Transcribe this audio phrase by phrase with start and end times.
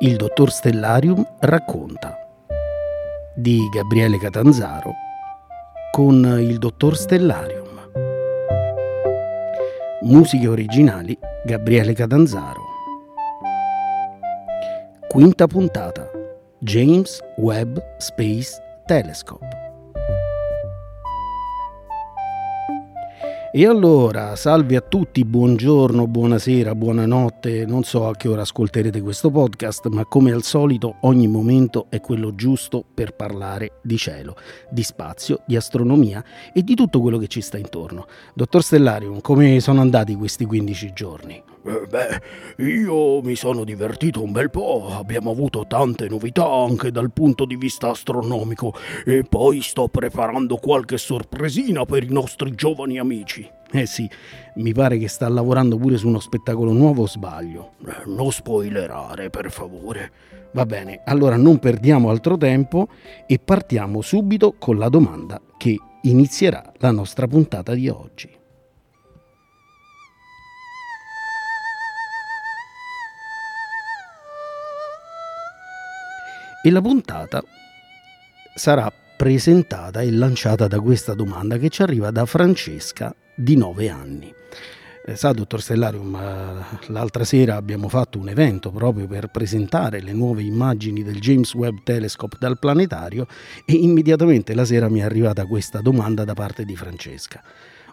[0.00, 2.14] Il dottor Stellarium racconta
[3.34, 4.92] di Gabriele Catanzaro
[5.90, 7.90] con il dottor Stellarium.
[10.02, 11.16] Musiche originali
[11.46, 12.60] Gabriele Catanzaro.
[15.08, 16.10] Quinta puntata
[16.58, 19.53] James Webb Space Telescope.
[23.56, 29.30] E allora, salve a tutti, buongiorno, buonasera, buonanotte, non so a che ora ascolterete questo
[29.30, 34.34] podcast, ma come al solito ogni momento è quello giusto per parlare di cielo,
[34.68, 38.06] di spazio, di astronomia e di tutto quello che ci sta intorno.
[38.34, 41.53] Dottor Stellarium, come sono andati questi 15 giorni?
[41.66, 47.10] Eh, beh, io mi sono divertito un bel po', abbiamo avuto tante novità anche dal
[47.10, 48.74] punto di vista astronomico
[49.06, 53.50] e poi sto preparando qualche sorpresina per i nostri giovani amici.
[53.72, 54.06] Eh sì,
[54.56, 57.72] mi pare che sta lavorando pure su uno spettacolo nuovo sbaglio?
[57.86, 60.12] Eh, non spoilerare, per favore.
[60.52, 62.88] Va bene, allora non perdiamo altro tempo
[63.26, 68.42] e partiamo subito con la domanda che inizierà la nostra puntata di oggi.
[76.66, 77.44] E la puntata
[78.54, 84.32] sarà presentata e lanciata da questa domanda che ci arriva da Francesca di 9 anni.
[85.04, 86.18] Eh, sa, dottor Stellarium,
[86.86, 91.80] l'altra sera abbiamo fatto un evento proprio per presentare le nuove immagini del James Webb
[91.84, 93.26] Telescope dal planetario
[93.66, 97.42] e immediatamente la sera mi è arrivata questa domanda da parte di Francesca.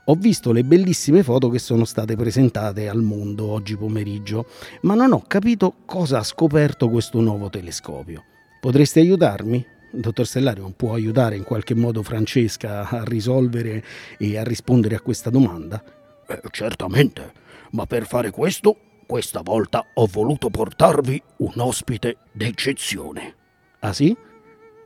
[0.06, 4.46] Ho visto le bellissime foto che sono state presentate al mondo oggi pomeriggio,
[4.84, 8.24] ma non ho capito cosa ha scoperto questo nuovo telescopio.
[8.62, 9.66] Potreste aiutarmi?
[9.90, 13.84] Dottor Stellarium può aiutare in qualche modo Francesca a risolvere
[14.20, 15.84] e a rispondere a questa domanda?
[16.28, 17.32] Eh, certamente,
[17.72, 18.78] ma per fare questo,
[19.08, 23.36] questa volta ho voluto portarvi un ospite d'eccezione.
[23.80, 24.16] Ah sì?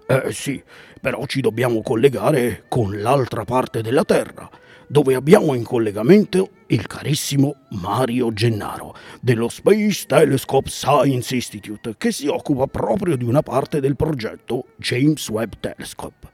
[0.08, 0.64] Eh sì,
[1.02, 4.50] però ci dobbiamo collegare con l'altra parte della Terra
[4.88, 12.28] dove abbiamo in collegamento il carissimo Mario Gennaro dello Space Telescope Science Institute che si
[12.28, 16.28] occupa proprio di una parte del progetto James Webb Telescope.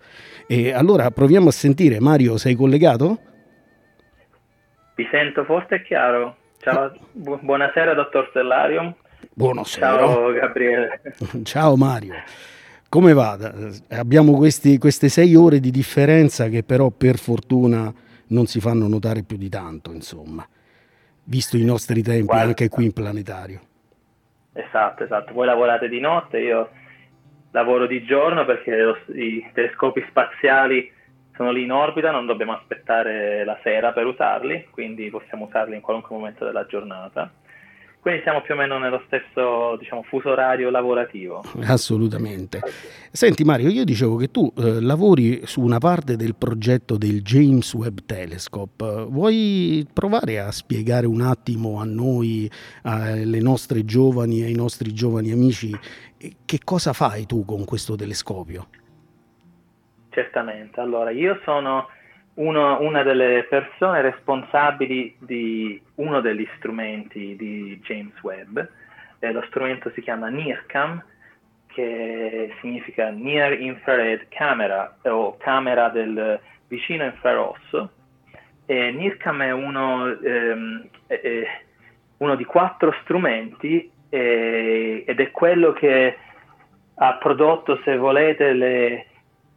[0.48, 3.20] E allora proviamo a sentire, Mario, sei collegato?
[4.96, 6.36] Vi sento forte e chiaro.
[6.60, 8.94] Ciao, bu- buonasera dottor Stellarium.
[9.34, 9.98] Buonasera.
[9.98, 11.02] Ciao Gabriele.
[11.44, 12.14] Ciao Mario.
[12.90, 13.38] Come va?
[13.92, 17.92] Abbiamo questi, queste sei ore di differenza che però per fortuna
[18.32, 20.46] non si fanno notare più di tanto, insomma,
[21.24, 23.60] visto i nostri tempi Guarda, anche qui in planetario.
[24.54, 25.34] Esatto, esatto.
[25.34, 26.70] Voi lavorate di notte, io
[27.52, 30.92] lavoro di giorno perché lo, i telescopi spaziali
[31.36, 35.82] sono lì in orbita, non dobbiamo aspettare la sera per usarli, quindi possiamo usarli in
[35.82, 37.32] qualunque momento della giornata.
[38.02, 41.44] Quindi siamo più o meno nello stesso diciamo, fuso orario lavorativo.
[41.66, 42.60] Assolutamente.
[43.12, 47.72] Senti Mario, io dicevo che tu eh, lavori su una parte del progetto del James
[47.76, 49.06] Webb Telescope.
[49.08, 52.50] Vuoi provare a spiegare un attimo a noi,
[52.82, 55.70] alle nostre giovani, ai nostri giovani amici,
[56.44, 58.68] che cosa fai tu con questo telescopio?
[60.10, 60.80] Certamente.
[60.80, 61.88] Allora, io sono
[62.36, 68.60] uno, una delle persone responsabili di uno degli strumenti di James Webb.
[69.20, 71.04] Eh, lo strumento si chiama NIRCam,
[71.68, 77.92] che significa Near Infrared Camera o camera del vicino infrarosso.
[78.66, 81.48] E NIRCam è uno, ehm, è
[82.18, 86.18] uno di quattro strumenti eh, ed è quello che
[86.96, 89.06] ha prodotto, se volete, le,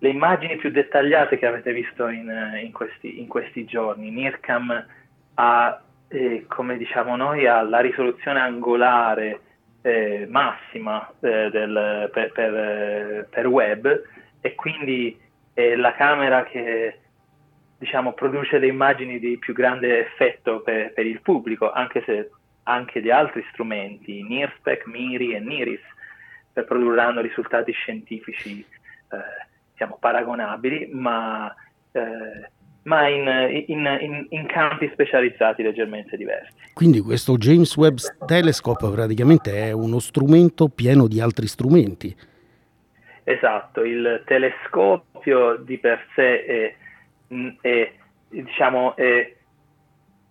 [0.04, 2.31] le immagini più dettagliate che avete visto in,
[2.62, 4.10] in, questi, in questi, giorni.
[4.10, 4.87] NIRCAM
[5.32, 9.41] ha, eh, come diciamo noi, ha la risoluzione angolare
[9.81, 14.03] eh, massima eh, del, per, per, per, web
[14.42, 15.19] e quindi
[15.54, 16.98] è la camera che
[17.78, 22.30] diciamo, produce le immagini di più grande effetto per, per il pubblico, anche se
[22.65, 25.83] anche di altri strumenti, NIRSPEC, MIRI e NIRIS,
[26.66, 28.65] produrranno risultati scientifici
[29.10, 29.53] eh,
[29.84, 31.54] diciamo, paragonabili, ma,
[31.92, 32.51] eh,
[32.83, 36.53] ma in, in, in, in, campi specializzati leggermente diversi.
[36.72, 42.16] Quindi questo James Webb Telescope praticamente è uno strumento pieno di altri strumenti.
[43.25, 46.75] Esatto, il telescopio di per sé è,
[47.60, 47.92] è,
[48.28, 49.34] diciamo, è,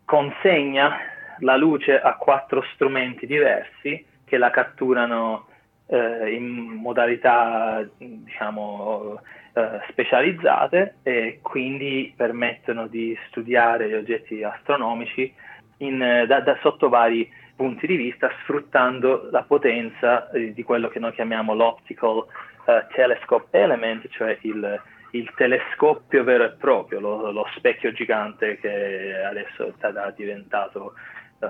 [0.05, 0.97] consegna
[1.39, 5.47] la luce a quattro strumenti diversi che la catturano
[5.87, 9.19] eh, in modalità diciamo,
[9.53, 15.31] eh, specializzate e quindi permettono di studiare gli oggetti astronomici
[15.77, 20.87] in, eh, da, da, sotto vari punti di vista, sfruttando la potenza eh, di quello
[20.87, 22.25] che noi chiamiamo l'optical
[22.65, 29.23] eh, telescope element, cioè il, il telescopio vero e proprio, lo, lo, specchio gigante che
[29.23, 30.93] adesso è diventato
[31.39, 31.47] eh,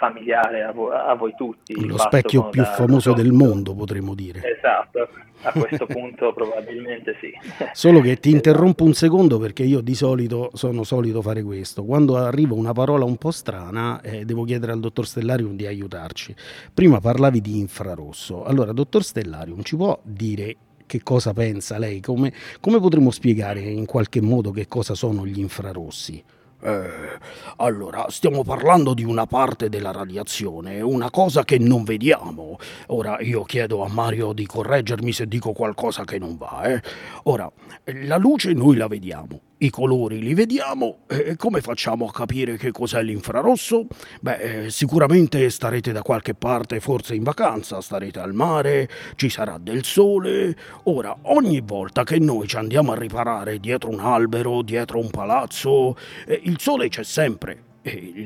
[0.00, 1.86] familiare a, vo- a, voi tutti.
[1.86, 4.40] Lo specchio più da, famoso da del mondo, potremmo dire.
[4.56, 5.06] Esatto,
[5.42, 7.30] a questo punto probabilmente sì.
[7.72, 11.84] Solo che ti interrompo un secondo perché io di solito sono solito fare questo.
[11.84, 16.34] Quando arriva una parola un po' strana, eh, devo chiedere al dottor Stellarium di aiutarci.
[16.72, 18.44] Prima parlavi di infrarosso.
[18.44, 20.56] Allora, dottor Stellarium, ci può dire
[20.86, 22.00] che cosa pensa lei?
[22.00, 26.24] Come, come potremmo spiegare in qualche modo che cosa sono gli infrarossi?
[26.62, 27.18] Eh,
[27.56, 32.58] allora, stiamo parlando di una parte della radiazione, una cosa che non vediamo.
[32.88, 36.62] Ora io chiedo a Mario di correggermi se dico qualcosa che non va.
[36.64, 36.82] Eh.
[37.24, 37.50] Ora,
[37.84, 42.70] la luce noi la vediamo, i colori li vediamo e come facciamo a capire che
[42.70, 43.86] cos'è l'infrarosso?
[44.20, 49.58] Beh, eh, sicuramente starete da qualche parte, forse in vacanza, starete al mare, ci sarà
[49.58, 50.56] del sole.
[50.84, 55.96] Ora, ogni volta che noi ci andiamo a riparare dietro un albero, dietro un palazzo,
[56.26, 57.64] eh, il sole c'è sempre,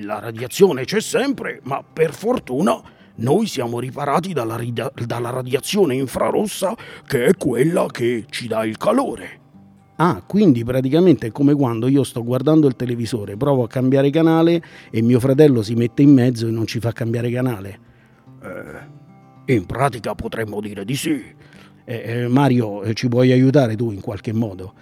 [0.03, 2.81] la radiazione c'è sempre, ma per fortuna
[3.17, 4.61] noi siamo riparati dalla,
[5.05, 6.77] dalla radiazione infrarossa
[7.07, 9.43] che è quella che ci dà il calore.
[9.96, 14.61] Ah, quindi praticamente è come quando io sto guardando il televisore, provo a cambiare canale
[14.91, 17.79] e mio fratello si mette in mezzo e non ci fa cambiare canale.
[18.43, 21.23] Eh, in pratica potremmo dire di sì.
[21.85, 24.75] Eh, eh, Mario, eh, ci puoi aiutare tu in qualche modo?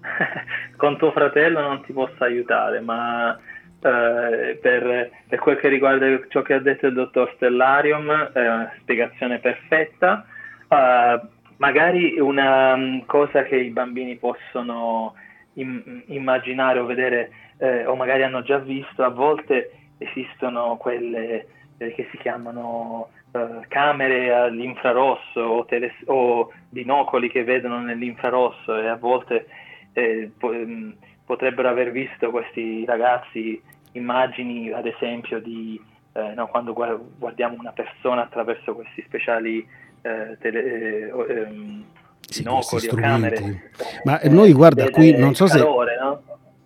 [0.76, 6.40] Con tuo fratello non ti posso aiutare, ma eh, per, per, quel che riguarda ciò
[6.40, 10.24] che ha detto il dottor Stellarium, è una spiegazione perfetta.
[10.68, 11.26] Uh,
[11.60, 15.14] magari una um, cosa che i bambini possono
[15.54, 21.46] im- immaginare o vedere eh, o magari hanno già visto, a volte esistono quelle
[21.76, 28.88] eh, che si chiamano eh, camere all'infrarosso o, teles- o, binocoli che vedono nell'infrarosso e
[28.88, 29.46] a volte
[29.92, 30.90] eh, po- mm,
[31.26, 33.60] potrebbero aver visto questi ragazzi
[33.92, 35.78] immagini ad esempio di
[36.12, 39.66] eh, no, quando guardiamo una persona attraverso questi speciali
[40.02, 41.84] eh, tele, eh, ehm,
[42.20, 43.70] sì, binocoli o camere.
[44.04, 46.02] Ma eh, noi guarda qui, non so calore, se...
[46.02, 46.22] No?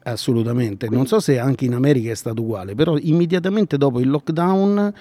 [0.07, 4.93] Assolutamente, non so se anche in America è stato uguale, però immediatamente dopo il lockdown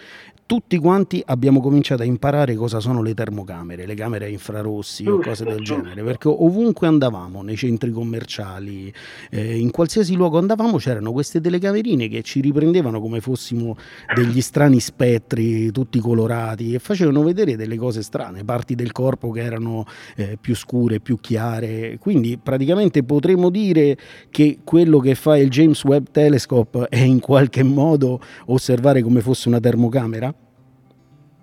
[0.54, 5.18] tutti quanti abbiamo cominciato a imparare cosa sono le termocamere, le camere a infrarossi o
[5.18, 8.94] cose del genere, perché ovunque andavamo, nei centri commerciali,
[9.32, 13.78] eh, in qualsiasi luogo andavamo, c'erano queste telecamerine che ci riprendevano come fossimo
[14.14, 19.42] degli strani spettri, tutti colorati, e facevano vedere delle cose strane, parti del corpo che
[19.42, 19.86] erano
[20.16, 21.98] eh, più scure, più chiare.
[22.00, 23.98] Quindi praticamente potremmo dire
[24.30, 29.48] che quello che fa il James Webb Telescope è in qualche modo osservare come fosse
[29.48, 30.32] una termocamera?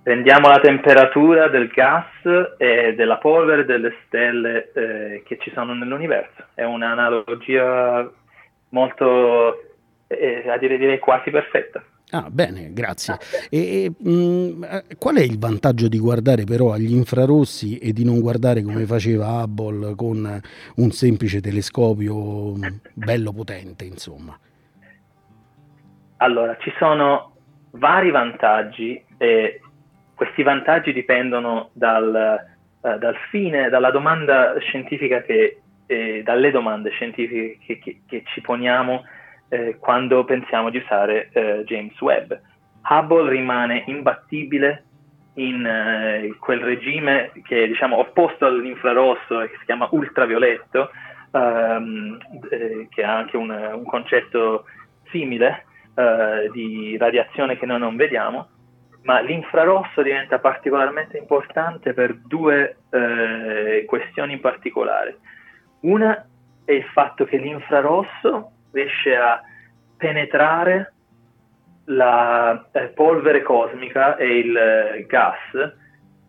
[0.03, 2.07] Prendiamo la temperatura del gas
[2.57, 6.47] e della polvere delle stelle eh, che ci sono nell'universo.
[6.55, 8.11] È un'analogia
[8.71, 9.75] molto,
[10.07, 11.85] eh, a dire direi quasi perfetta.
[12.13, 13.19] Ah, bene, grazie.
[13.51, 14.63] E, mh, mm,
[14.99, 19.43] qual è il vantaggio di guardare però agli infrarossi e di non guardare come faceva
[19.43, 20.41] Hubble con
[20.77, 22.63] un semplice telescopio mm,
[22.95, 24.37] bello potente, insomma?
[26.17, 27.35] Allora, ci sono
[27.73, 29.61] vari vantaggi e
[30.21, 32.45] questi vantaggi dipendono dal,
[32.83, 38.43] uh, dal fine, dalla domanda scientifica che, eh, dalle domande scientifiche che, che, che ci
[38.43, 39.03] poniamo
[39.49, 42.35] eh, quando pensiamo di usare eh, James Webb.
[42.87, 44.85] Hubble rimane imbattibile
[45.37, 50.91] in eh, quel regime che è diciamo, opposto all'infrarosso e che si chiama ultravioletto,
[51.33, 52.19] ehm,
[52.51, 54.67] eh, che ha anche un, un concetto
[55.11, 58.59] simile eh, di radiazione che noi non vediamo
[59.03, 65.19] ma l'infrarosso diventa particolarmente importante per due eh, questioni in particolare.
[65.81, 66.27] Una
[66.65, 69.43] è il fatto che l'infrarosso riesce a
[69.97, 70.93] penetrare
[71.87, 75.75] la eh, polvere cosmica e il eh, gas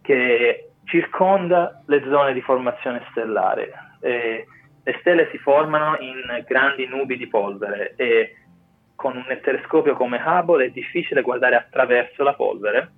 [0.02, 3.72] che circonda le zone di formazione stellare.
[4.02, 8.41] le stelle si formano in grandi nubi di polvere e
[9.02, 12.92] con un telescopio come Hubble è difficile guardare attraverso la polvere,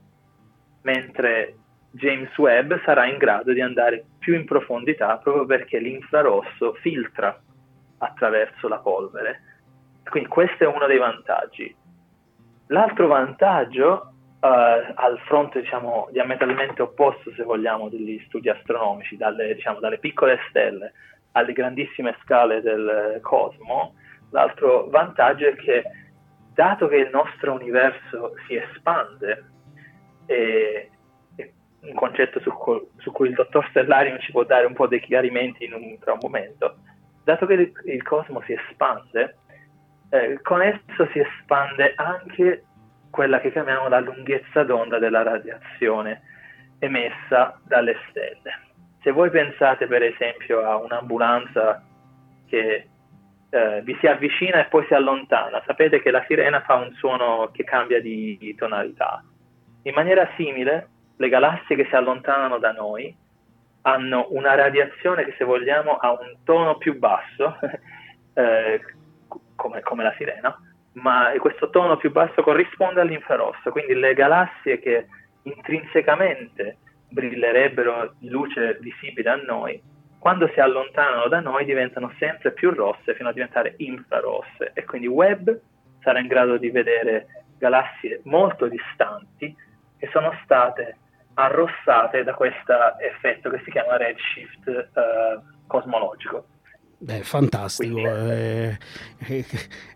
[0.81, 1.55] mentre
[1.91, 7.39] James Webb sarà in grado di andare più in profondità proprio perché l'infrarosso filtra
[7.99, 9.39] attraverso la polvere.
[10.09, 11.73] Quindi questo è uno dei vantaggi.
[12.67, 14.09] L'altro vantaggio
[14.41, 20.91] al fronte diciamo, diametralmente opposto, se vogliamo, degli studi astronomici, dalle, diciamo, dalle piccole stelle
[21.31, 23.93] alle grandissime scale del cosmo,
[24.33, 25.83] l'altro vantaggio è che
[26.53, 29.45] dato che il nostro universo si espande,
[30.25, 30.89] e
[31.81, 35.01] un concetto su, co- su, cui il dottor Stellarium ci può dare un po' dei
[35.01, 36.77] chiarimenti in un, tra un momento,
[37.23, 39.37] dato che il, il cosmo si espande,
[40.09, 42.65] eh, con esso si espande anche
[43.09, 46.21] quella che chiamiamo la lunghezza d'onda della radiazione
[46.79, 48.71] emessa dalle stelle.
[49.01, 51.83] Se voi pensate per esempio a un'ambulanza
[52.47, 52.87] che
[53.53, 57.51] eh, vi si avvicina e poi si allontana, sapete che la sirena fa un suono
[57.53, 59.23] che cambia di, tonalità.
[59.83, 63.15] In maniera simile, le galassie che si allontanano da noi
[63.83, 67.59] hanno una radiazione che se vogliamo ha un tono più basso,
[68.33, 68.81] eh,
[69.55, 70.57] come, come, la sirena,
[70.93, 75.05] ma questo tono più basso corrisponde all'infrarosso, quindi le galassie che
[75.43, 79.79] intrinsecamente brillerebbero luce visibile a noi,
[80.23, 85.05] quando si allontanano da noi diventano sempre più rosse fino a diventare infrarosse e quindi
[85.05, 85.49] Webb
[85.99, 89.53] sarà in grado di vedere galassie molto distanti
[89.97, 90.95] che sono state
[91.33, 96.45] arrossate da questo effetto che si chiama redshift eh, cosmologico.
[97.03, 97.97] Beh, fantastico.
[97.97, 98.77] Eh,
[99.27, 99.45] eh,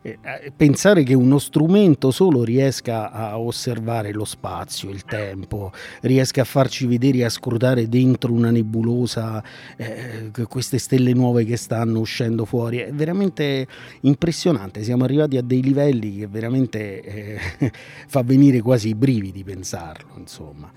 [0.01, 5.71] eh, pensare che uno strumento solo riesca a osservare lo spazio, il tempo,
[6.01, 9.41] riesca a farci vedere e a scrutare dentro una nebulosa
[9.77, 13.65] eh, queste stelle nuove che stanno uscendo fuori, è veramente
[14.01, 14.83] impressionante.
[14.83, 17.39] Siamo arrivati a dei livelli che veramente eh,
[18.07, 20.69] fa venire quasi i brividi pensarlo, insomma.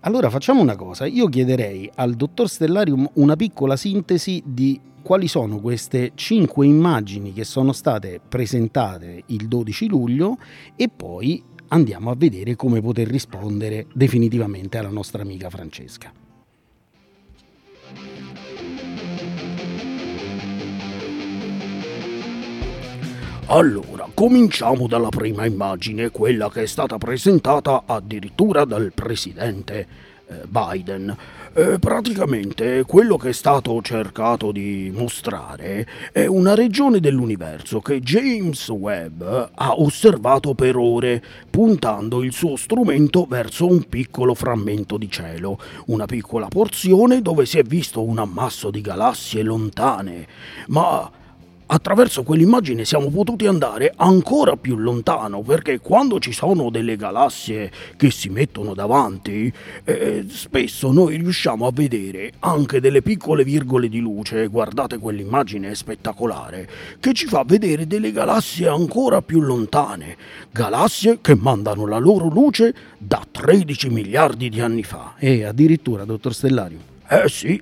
[0.00, 5.58] Allora facciamo una cosa, io chiederei al dottor Stellarium una piccola sintesi di quali sono
[5.58, 10.38] queste cinque immagini che sono state presentate il 12 luglio
[10.76, 16.12] e poi andiamo a vedere come poter rispondere definitivamente alla nostra amica Francesca.
[23.46, 29.86] Allora, cominciamo dalla prima immagine, quella che è stata presentata addirittura dal presidente
[30.48, 31.16] Biden.
[31.54, 38.68] Eh, praticamente quello che è stato cercato di mostrare è una regione dell'universo che James
[38.68, 45.58] Webb ha osservato per ore, puntando il suo strumento verso un piccolo frammento di cielo,
[45.86, 50.26] una piccola porzione dove si è visto un ammasso di galassie lontane.
[50.68, 51.10] Ma
[51.72, 58.10] attraverso quell'immagine siamo potuti andare ancora più lontano perché quando ci sono delle galassie che
[58.10, 59.50] si mettono davanti,
[59.84, 65.74] eh, spesso noi riusciamo a vedere anche delle piccole virgole di luce, guardate quell'immagine è
[65.74, 66.68] spettacolare,
[67.00, 70.16] che ci fa vedere delle galassie ancora più lontane,
[70.50, 75.14] galassie che mandano la loro luce da 13 miliardi di anni fa.
[75.18, 76.78] E addirittura, dottor Stellario.
[77.08, 77.60] Eh sì,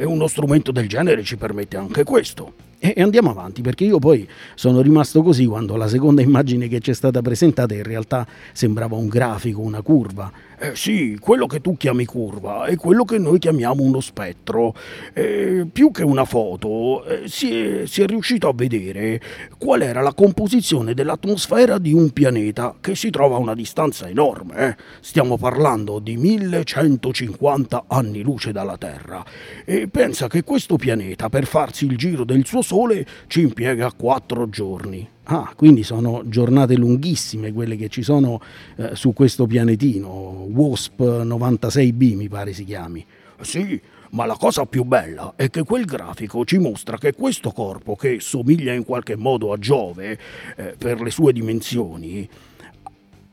[0.00, 2.64] uno strumento del genere ci permette anche questo.
[2.78, 6.90] E andiamo avanti perché io poi sono rimasto così quando la seconda immagine che ci
[6.90, 11.76] è stata presentata in realtà sembrava un grafico, una curva eh sì, quello che tu
[11.76, 14.74] chiami curva è quello che noi chiamiamo uno spettro.
[15.12, 19.20] Eh, più che una foto, eh, si, è, si, è, riuscito a vedere
[19.58, 24.56] qual era la composizione dell'atmosfera di un pianeta che si trova a una distanza enorme.
[24.56, 24.76] Eh.
[25.00, 29.24] Stiamo parlando di 1150 anni luce dalla Terra.
[29.64, 34.48] E pensa che questo pianeta, per farsi il giro del suo Sole, ci impiega 4
[34.48, 35.14] giorni.
[35.28, 38.40] Ah, quindi sono giornate lunghissime quelle che ci sono
[38.76, 43.04] eh, su questo pianetino, WASP 96b mi pare si chiami.
[43.40, 43.80] Sì,
[44.10, 48.20] ma la cosa più bella è che quel grafico ci mostra che questo corpo, che
[48.20, 50.18] somiglia in qualche modo a Giove
[50.56, 52.28] eh, per le sue dimensioni,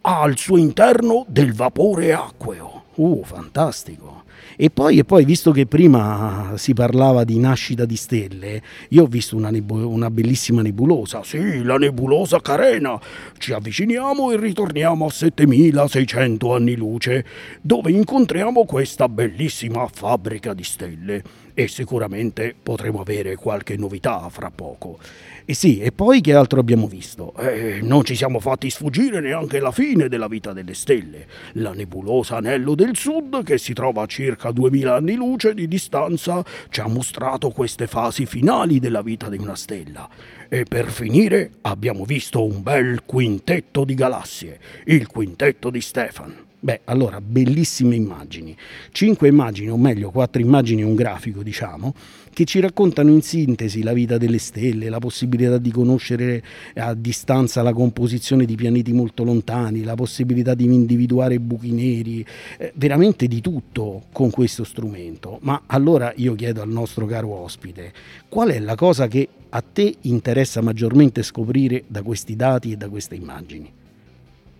[0.01, 2.85] ha al suo interno del vapore acqueo.
[2.95, 4.22] Uh, fantastico.
[4.55, 9.07] E poi, e poi, visto che prima si parlava di nascita di stelle, io ho
[9.07, 11.23] visto una, nebu- una bellissima nebulosa.
[11.23, 12.99] Sì, la nebulosa Carena.
[13.37, 17.25] Ci avviciniamo e ritorniamo a 7600 anni luce,
[17.61, 21.23] dove incontriamo questa bellissima fabbrica di stelle.
[21.55, 24.97] E sicuramente potremo avere qualche novità fra poco.
[25.45, 27.33] E sì, e poi che altro abbiamo visto?
[27.35, 31.27] Eh, non ci siamo fatti sfuggire neanche la fine della vita delle stelle.
[31.53, 36.43] La nebulosa Anello del Sud, che si trova a circa 2000 anni luce di distanza,
[36.69, 40.09] ci ha mostrato queste fasi finali della vita di una stella.
[40.47, 46.51] E per finire abbiamo visto un bel quintetto di galassie, il quintetto di Stefan.
[46.63, 48.55] Beh, allora, bellissime immagini.
[48.93, 51.93] Cinque immagini, o meglio, quattro immagini e un grafico, diciamo,
[52.31, 56.41] che ci raccontano in sintesi la vita delle stelle, la possibilità di conoscere
[56.75, 62.25] a distanza la composizione di pianeti molto lontani, la possibilità di individuare buchi neri,
[62.57, 65.39] eh, veramente di tutto con questo strumento.
[65.41, 67.91] Ma allora io chiedo al nostro caro ospite,
[68.29, 72.87] qual è la cosa che a te interessa maggiormente scoprire da questi dati e da
[72.87, 73.69] queste immagini?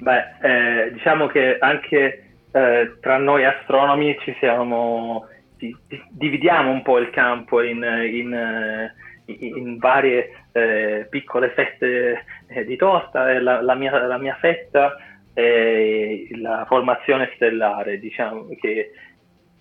[0.00, 5.26] Beh, eh, diciamo che anche eh, tra noi astronomi ci siamo,
[5.56, 8.90] di, di, dividiamo un po' il campo in, in,
[9.26, 13.40] in varie eh, piccole fette eh, di tosta.
[13.40, 14.96] La, la, mia, la mia fetta
[15.32, 18.92] è la formazione stellare, diciamo che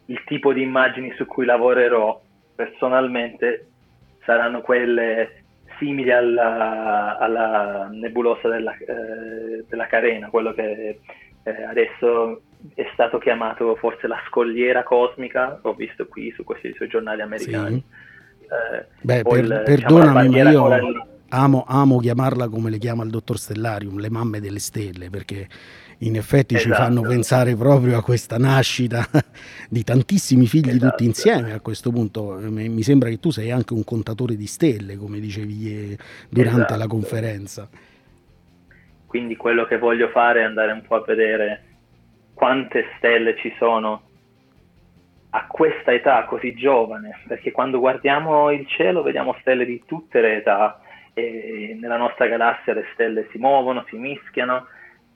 [0.06, 2.20] il tipo di immagini su cui lavorerò
[2.56, 3.67] personalmente
[4.24, 5.44] saranno quelle
[5.77, 11.00] simili alla, alla nebulosa della, eh, della, Carena, quello che
[11.43, 12.41] eh, adesso
[12.74, 17.84] è stato chiamato forse la scogliera cosmica, ho visto qui su questi suoi giornali americani.
[17.84, 18.46] Sì.
[18.48, 23.10] Eh, Beh, per, il, diciamo, perdonami, ma io amo, amo chiamarla come le chiama il
[23.10, 25.48] dottor Stellarium, le mamme delle stelle, perché
[26.00, 26.74] in effetti esatto.
[26.74, 29.05] ci fanno pensare proprio a questa nascita
[29.69, 30.89] di tantissimi figli esatto.
[30.89, 32.38] tutti insieme a questo punto.
[32.39, 35.98] Mi sembra che tu sei anche un contatore di stelle, come dicevi
[36.29, 36.77] durante esatto.
[36.77, 37.69] la conferenza.
[39.05, 41.63] Quindi quello che voglio fare è andare un po' a vedere
[42.34, 44.01] quante stelle ci sono
[45.31, 50.38] a questa età così giovane, perché quando guardiamo il cielo vediamo stelle di tutte le
[50.38, 50.79] età
[51.21, 54.67] e nella nostra galassia le stelle si muovono, si mischiano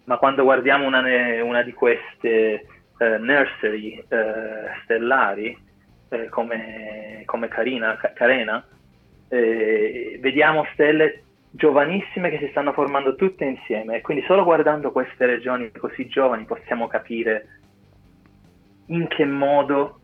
[0.05, 1.01] ma quando guardiamo una,
[1.43, 2.65] una di queste
[2.98, 5.58] eh, nursery eh, stellari
[6.10, 8.65] eh, come, come Carina, Carena,
[9.29, 13.98] eh, vediamo stelle giovanissime che si stanno formando tutte insieme.
[13.98, 17.60] E quindi solo guardando queste regioni così giovani possiamo capire
[18.88, 20.00] in che modo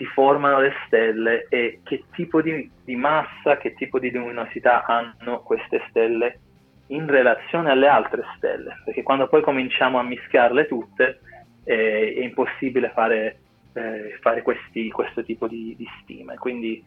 [0.00, 5.42] si formano le stelle e che tipo di, di massa, che tipo di luminosità hanno
[5.42, 6.40] queste stelle
[6.86, 11.20] in relazione alle altre stelle, perché quando poi cominciamo a mischiarle tutte
[11.64, 13.40] eh, è impossibile fare,
[13.74, 16.36] eh, fare questi, questo tipo di, di stime.
[16.36, 16.82] Quindi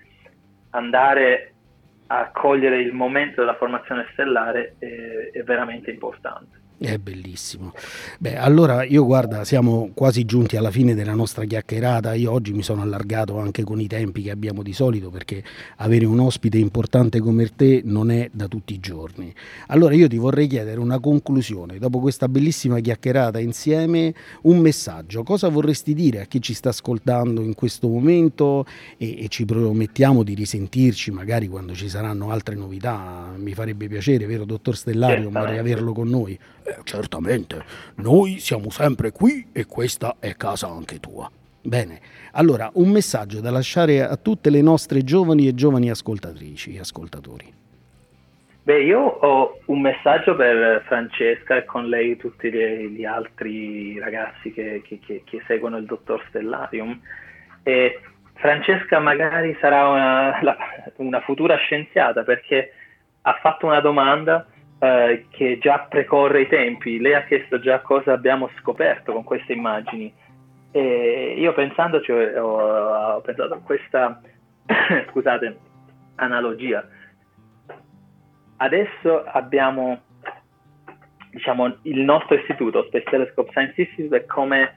[0.71, 1.53] andare
[2.07, 6.61] a cogliere il momento della formazione stellare è, è veramente importante.
[6.77, 7.73] È bellissimo.
[8.19, 12.13] Beh, allora io guarda, siamo quasi giunti alla fine della nostra chiacchierata.
[12.13, 15.43] Io oggi mi sono allargato anche con i tempi che abbiamo di solito perché
[15.77, 19.33] avere un ospite importante come te non è da tutti i giorni.
[19.67, 21.77] Allora io ti vorrei chiedere una conclusione.
[21.77, 25.23] Dopo questa bellissima chiacchierata insieme, un messaggio.
[25.23, 28.65] Cosa vorresti dire a chi ci sta ascoltando in questo momento
[28.97, 33.31] e, e ci promettiamo di risentirci magari quando ci saranno altre novità?
[33.37, 36.37] Mi farebbe piacere, vero dottor Stellario, vorrei averlo con noi.
[36.65, 37.63] Eh, certamente,
[37.95, 41.29] noi siamo sempre qui e questa è casa anche tua.
[41.61, 41.99] Bene,
[42.33, 47.53] allora un messaggio da lasciare a tutte le nostre giovani e giovani ascoltatrici e ascoltatori.
[48.63, 54.81] Beh, io ho un messaggio per Francesca e con lei tutti gli altri ragazzi che,
[54.85, 56.97] che, che, che seguono il dottor Stellarium.
[57.61, 57.99] E
[58.35, 60.57] Francesca magari sarà una, la,
[60.97, 62.71] una futura scienziata perché
[63.21, 64.45] ha fatto una domanda
[64.83, 66.99] eh, che già precorre i tempi.
[66.99, 70.13] Lei ha chiesto già cosa abbiamo scoperto con queste immagini.
[70.71, 74.19] E io pensandoci ho, ho pensato a questa
[75.07, 75.57] scusate,
[76.15, 76.85] analogia.
[78.57, 80.01] Adesso abbiamo
[81.31, 84.75] diciamo, il nostro istituto, Space Telescope Science Institute, come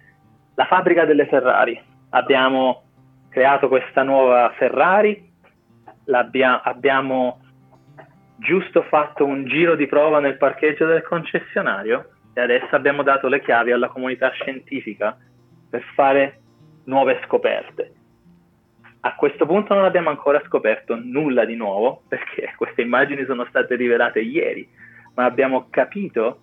[0.55, 1.83] la fabbrica delle Ferrari.
[2.11, 2.85] Abbiamo
[3.29, 5.33] creato questa nuova Ferrari,
[6.07, 7.41] abbiamo
[8.39, 13.41] giusto fatto un giro di prova nel parcheggio del concessionario e adesso abbiamo dato le
[13.41, 15.17] chiavi alla comunità scientifica
[15.71, 16.41] per fare
[16.85, 17.93] nuove scoperte.
[19.01, 23.75] A questo punto non abbiamo ancora scoperto nulla di nuovo perché queste immagini sono state
[23.77, 24.69] rivelate ieri,
[25.15, 26.41] ma abbiamo capito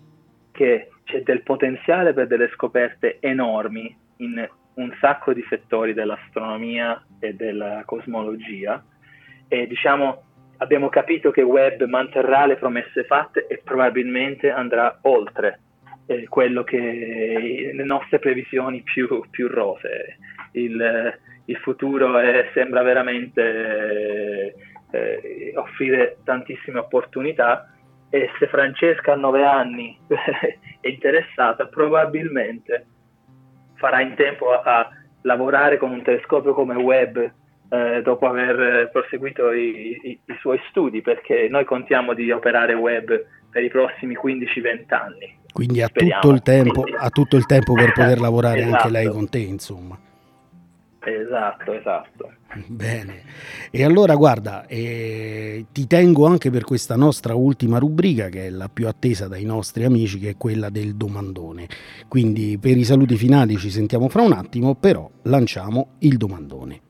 [0.50, 7.34] che c'è del potenziale per delle scoperte enormi in un sacco di settori dell'astronomia e
[7.34, 8.82] della cosmologia
[9.46, 10.22] e diciamo
[10.58, 15.60] abbiamo capito che Webb manterrà le promesse fatte e probabilmente andrà oltre
[16.06, 20.18] eh, quello che le nostre previsioni più, più rose.
[20.52, 24.54] Il, il futuro è, sembra veramente
[24.90, 27.68] eh, offrire tantissime opportunità
[28.10, 32.86] e se Francesca a nove anni è interessata probabilmente
[33.74, 34.90] farà in tempo a, a
[35.22, 37.18] lavorare con un telescopio come Webb
[37.74, 43.24] eh, dopo aver proseguito i, i, i, suoi studi, perché noi contiamo di operare web
[43.50, 45.38] per i prossimi 15-20 anni.
[45.52, 48.74] Quindi ha tutto, il tempo, ha tutto il tempo per poter lavorare esatto.
[48.74, 49.98] anche lei con te, insomma.
[51.06, 52.32] Esatto, esatto.
[52.66, 53.22] Bene.
[53.70, 58.68] E allora guarda, eh, ti tengo anche per questa nostra ultima rubrica che è la
[58.72, 61.66] più attesa dai nostri amici, che è quella del domandone.
[62.08, 66.83] Quindi per i saluti finali ci sentiamo fra un attimo, però lanciamo il domandone.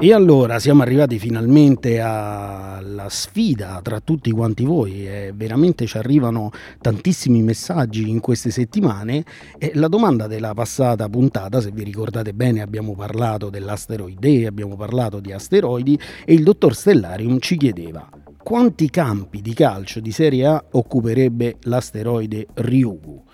[0.00, 6.50] E allora siamo arrivati finalmente alla sfida tra tutti quanti voi e veramente ci arrivano
[6.80, 9.24] tantissimi messaggi in queste settimane
[9.58, 15.20] e la domanda della passata puntata, se vi ricordate bene abbiamo parlato dell'asteroide, abbiamo parlato
[15.20, 18.08] di asteroidi e il dottor Stellarium ci chiedeva
[18.48, 23.24] quanti campi di calcio di Serie A occuperebbe l'asteroide Ryugu?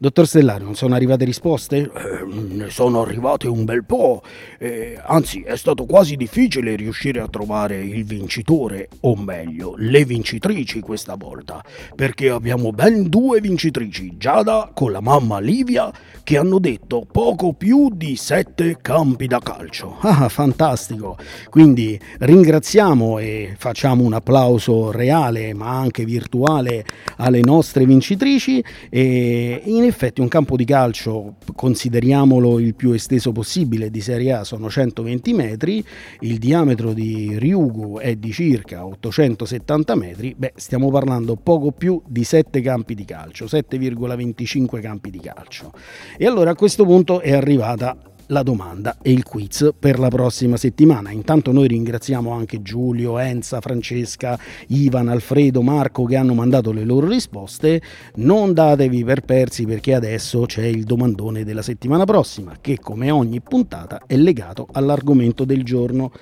[0.00, 1.78] Dottor Stellari, non sono arrivate risposte?
[1.78, 4.22] Eh, ne sono arrivate un bel po',
[4.56, 10.78] eh, anzi è stato quasi difficile riuscire a trovare il vincitore, o meglio, le vincitrici
[10.78, 11.64] questa volta,
[11.96, 17.90] perché abbiamo ben due vincitrici, Giada con la mamma Livia, che hanno detto poco più
[17.92, 19.96] di sette campi da calcio.
[20.02, 21.16] Ah, fantastico!
[21.50, 26.84] Quindi ringraziamo e facciamo un applauso reale, ma anche virtuale,
[27.16, 33.90] alle nostre vincitrici e in effetti un campo di calcio, consideriamolo il più esteso possibile
[33.90, 35.84] di Serie A, sono 120 metri,
[36.20, 42.24] il diametro di Ryugu è di circa 870 metri, beh stiamo parlando poco più di
[42.24, 45.72] 7 campi di calcio, 7,25 campi di calcio.
[46.16, 47.96] E allora a questo punto è arrivata
[48.28, 51.10] la domanda e il quiz per la prossima settimana.
[51.10, 54.38] Intanto noi ringraziamo anche Giulio, Enza, Francesca,
[54.68, 57.80] Ivan, Alfredo, Marco che hanno mandato le loro risposte.
[58.16, 63.40] Non datevi per persi perché adesso c'è il domandone della settimana prossima che come ogni
[63.40, 66.12] puntata è legato all'argomento del giorno.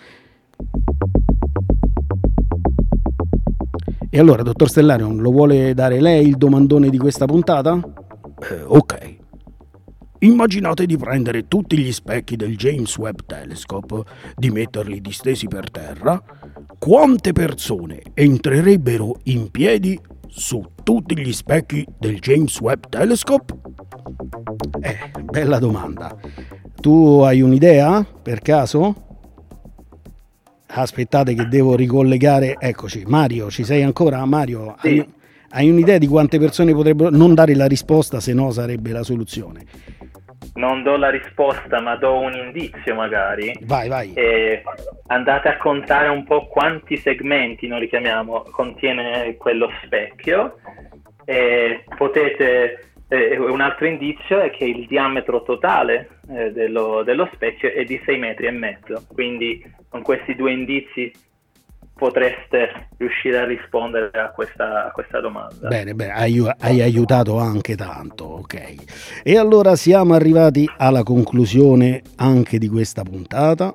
[4.08, 7.78] E allora, dottor Stellarion, lo vuole dare lei il domandone di questa puntata?
[8.50, 9.24] Eh, ok.
[10.26, 14.02] Immaginate di prendere tutti gli specchi del James Webb Telescope,
[14.34, 16.20] di metterli distesi per terra.
[16.80, 23.54] Quante persone entrerebbero in piedi su tutti gli specchi del James Webb Telescope?
[24.80, 26.12] Eh, bella domanda.
[26.80, 28.94] Tu hai un'idea per caso?
[30.66, 32.56] Aspettate che devo ricollegare.
[32.58, 34.24] Eccoci, Mario, ci sei ancora?
[34.24, 34.88] Mario, sì.
[34.88, 35.08] hai,
[35.50, 39.94] hai un'idea di quante persone potrebbero non dare la risposta, se no sarebbe la soluzione
[40.54, 43.52] non do la risposta, ma do un indizio magari.
[43.62, 44.12] Vai, vai.
[44.14, 44.62] E
[45.08, 50.58] andate a contare un po' quanti segmenti, noi li chiamiamo, contiene quello specchio.
[51.24, 57.72] E potete, eh, un altro indizio è che il diametro totale eh, dello, dello specchio
[57.72, 59.04] è di 6 metri e mezzo.
[59.12, 61.12] Quindi con questi due indizi
[61.96, 65.68] potreste riuscire a rispondere a questa, a questa domanda.
[65.68, 68.74] Bene, bene, hai, hai, aiutato anche tanto, ok.
[69.22, 73.74] E allora siamo arrivati alla conclusione anche di questa puntata.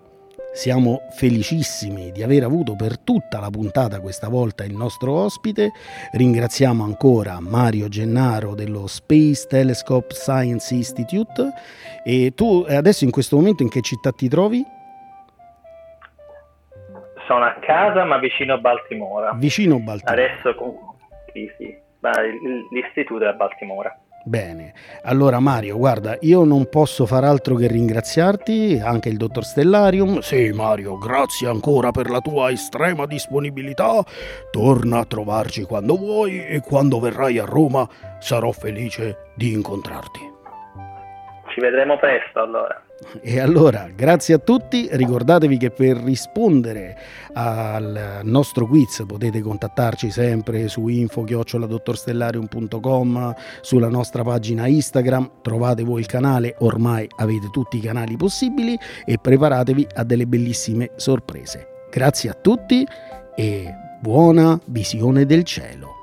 [0.54, 5.72] Siamo felicissimi di aver avuto per tutta la puntata questa volta il nostro ospite.
[6.12, 11.50] Ringraziamo ancora Mario Gennaro dello Space Telescope Science Institute.
[12.04, 14.80] E tu adesso in questo momento in che città ti trovi?
[17.32, 19.32] Sono a casa ma vicino a Baltimora.
[19.36, 20.22] Vicino a Baltimora.
[20.22, 20.56] Adesso
[21.32, 21.78] sì, sì.
[22.72, 23.98] l'istituto è a Baltimora.
[24.24, 30.20] Bene, allora Mario, guarda, io non posso far altro che ringraziarti, anche il dottor Stellarium.
[30.20, 34.04] Sì, Mario, grazie ancora per la tua estrema disponibilità.
[34.52, 37.88] Torna a trovarci quando vuoi e quando verrai a Roma
[38.20, 40.20] sarò felice di incontrarti.
[41.48, 42.80] Ci vedremo presto allora.
[43.22, 46.96] E allora, grazie a tutti, ricordatevi che per rispondere
[47.34, 56.06] al nostro quiz potete contattarci sempre su info-dottorstellarium.com, sulla nostra pagina Instagram, trovate voi il
[56.06, 61.88] canale, ormai avete tutti i canali possibili e preparatevi a delle bellissime sorprese.
[61.92, 62.86] Grazie a tutti
[63.36, 66.01] e buona visione del cielo.